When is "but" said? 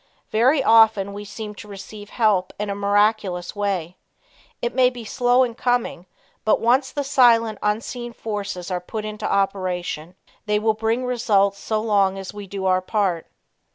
6.43-6.59